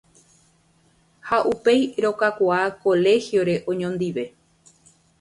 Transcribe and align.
ha 1.27 1.39
upéi 1.51 1.83
rokakuaa 2.05 2.67
colegio-re 2.83 3.55
oñondive. 3.71 4.25